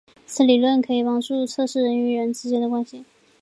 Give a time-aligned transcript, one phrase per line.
[0.25, 3.05] 此理论可以帮助预测人与人之间的关系。